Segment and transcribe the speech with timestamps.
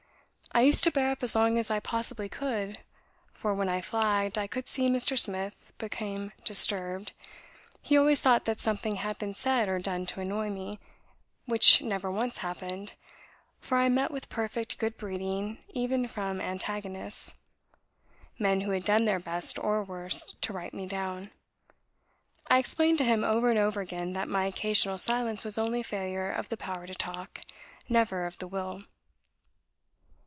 [0.53, 2.79] I used to bear up as long as I possibly could,
[3.31, 5.17] for, when I flagged, I could see Mr.
[5.17, 7.13] Smith became disturbed;
[7.81, 10.77] he always thought that something had been said or done to annoy me
[11.45, 12.91] which never once happened,
[13.61, 17.35] for I met with perfect good breeding even from antagonists
[18.37, 21.31] men who had done their best or worst to write me down.
[22.49, 26.29] I explained to him over and over again, that my occasional silence was only failure
[26.29, 27.39] of the power to talk,
[27.87, 28.81] never of the will.